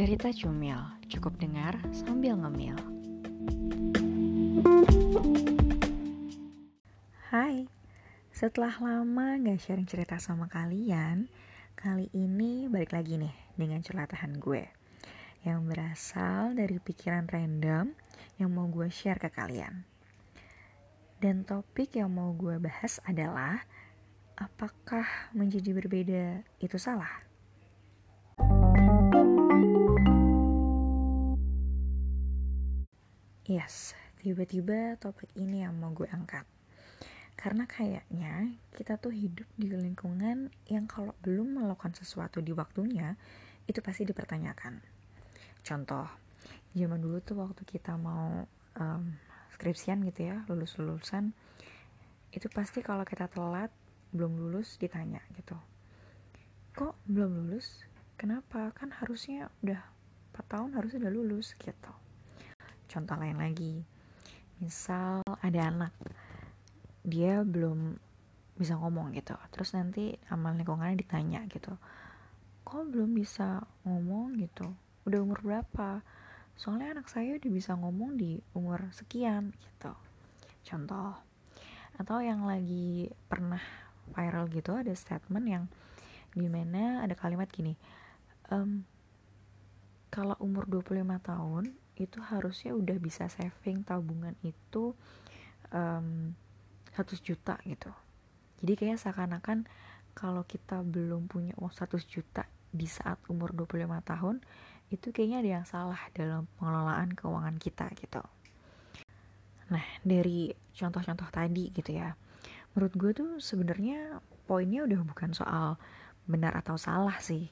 [0.00, 0.80] Cerita Cumil,
[1.12, 2.72] cukup dengar sambil ngemil.
[7.28, 7.68] Hai,
[8.32, 11.28] setelah lama gak sharing cerita sama kalian,
[11.76, 14.64] kali ini balik lagi nih dengan celatahan gue
[15.44, 17.92] yang berasal dari pikiran random
[18.40, 19.84] yang mau gue share ke kalian.
[21.20, 23.68] Dan topik yang mau gue bahas adalah
[24.40, 25.04] apakah
[25.36, 27.29] menjadi berbeda itu salah?
[33.60, 33.92] Yes,
[34.24, 36.48] tiba-tiba topik ini yang mau gue angkat.
[37.36, 43.20] Karena kayaknya kita tuh hidup di lingkungan yang kalau belum melakukan sesuatu di waktunya,
[43.68, 44.80] itu pasti dipertanyakan.
[45.60, 46.08] Contoh,
[46.72, 48.48] zaman dulu tuh waktu kita mau
[48.80, 49.04] um,
[49.52, 51.36] skripsian gitu ya, lulus-lulusan,
[52.32, 53.68] itu pasti kalau kita telat,
[54.16, 55.60] belum lulus ditanya gitu.
[56.72, 57.84] Kok belum lulus?
[58.16, 58.72] Kenapa?
[58.72, 59.84] Kan harusnya udah
[60.32, 61.99] 4 tahun harusnya udah lulus gitu
[62.90, 63.86] contoh lain lagi.
[64.58, 65.94] Misal ada anak
[67.06, 67.94] dia belum
[68.58, 69.38] bisa ngomong gitu.
[69.54, 71.78] Terus nanti amal lingkungannya ditanya gitu
[72.60, 74.70] kok belum bisa ngomong gitu?
[75.02, 76.06] Udah umur berapa?
[76.54, 79.90] Soalnya anak saya udah bisa ngomong di umur sekian gitu.
[80.62, 81.18] Contoh.
[81.98, 83.58] Atau yang lagi pernah
[84.14, 85.64] viral gitu ada statement yang
[86.30, 87.74] di mana ada kalimat gini
[88.54, 88.86] um,
[90.10, 91.64] kalau umur 25 tahun
[92.00, 94.96] itu harusnya udah bisa saving tabungan itu
[95.70, 96.32] um,
[96.96, 97.92] 100 juta gitu.
[98.64, 99.68] Jadi kayak seakan-akan
[100.16, 104.36] kalau kita belum punya uang 100 juta di saat umur 25 tahun
[104.90, 108.24] itu kayaknya ada yang salah dalam pengelolaan keuangan kita gitu.
[109.70, 112.16] Nah dari contoh-contoh tadi gitu ya
[112.74, 115.74] menurut gue tuh sebenarnya poinnya udah bukan soal
[116.26, 117.50] benar atau salah sih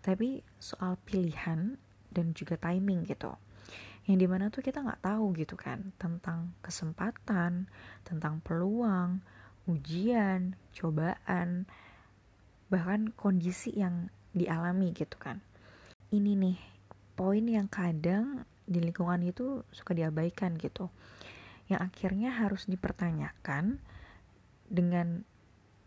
[0.00, 1.76] tapi soal pilihan
[2.14, 3.34] dan juga timing gitu
[4.08, 7.68] yang di mana tuh kita nggak tahu gitu kan tentang kesempatan,
[8.06, 9.20] tentang peluang,
[9.68, 11.68] ujian, cobaan,
[12.72, 15.42] bahkan kondisi yang dialami gitu kan.
[16.10, 16.58] Ini nih
[17.18, 20.88] poin yang kadang di lingkungan itu suka diabaikan gitu,
[21.66, 23.82] yang akhirnya harus dipertanyakan
[24.70, 25.26] dengan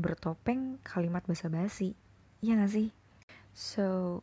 [0.00, 1.92] bertopeng kalimat basa-basi,
[2.40, 2.88] ya gak sih?
[3.52, 4.20] So,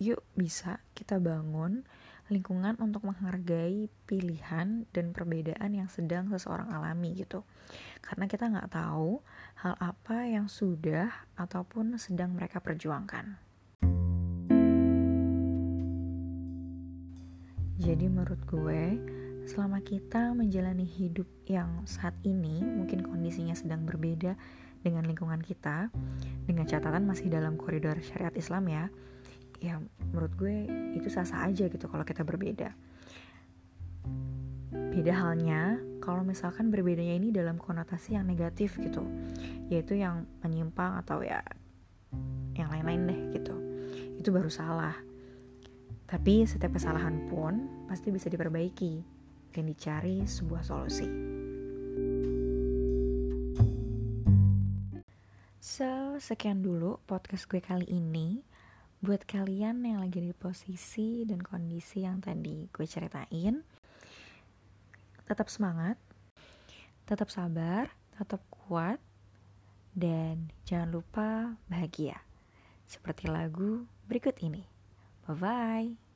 [0.00, 1.84] yuk bisa kita bangun
[2.28, 7.44] lingkungan untuk menghargai pilihan dan perbedaan yang sedang seseorang alami gitu.
[8.04, 9.20] Karena kita nggak tahu
[9.64, 11.08] hal apa yang sudah
[11.40, 13.40] ataupun sedang mereka perjuangkan.
[17.78, 18.82] Jadi menurut gue
[19.48, 24.36] selama kita menjalani hidup yang saat ini mungkin kondisinya sedang berbeda
[24.84, 25.88] dengan lingkungan kita
[26.44, 28.84] dengan catatan masih dalam koridor syariat Islam ya
[29.58, 30.56] ya menurut gue
[30.94, 32.74] itu sah-sah aja gitu kalau kita berbeda.
[34.68, 39.04] Beda halnya kalau misalkan berbedanya ini dalam konotasi yang negatif gitu
[39.68, 41.42] yaitu yang menyimpang atau ya
[42.58, 43.54] yang lain-lain deh gitu.
[44.18, 44.96] Itu baru salah.
[46.08, 49.04] Tapi setiap kesalahan pun pasti bisa diperbaiki
[49.52, 51.08] dan dicari sebuah solusi.
[55.58, 58.40] So, sekian dulu podcast gue kali ini
[58.98, 63.62] buat kalian yang lagi di posisi dan kondisi yang tadi gue ceritain
[65.28, 65.94] tetap semangat
[67.06, 67.88] tetap sabar
[68.18, 68.98] tetap kuat
[69.98, 72.22] dan jangan lupa bahagia.
[72.86, 74.62] Seperti lagu berikut ini.
[75.26, 76.07] Bye bye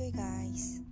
[0.00, 0.87] enjoy guys